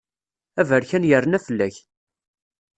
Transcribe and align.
Aberkan 0.61 1.03
yerna 1.09 1.39
fell-ak. 1.45 1.75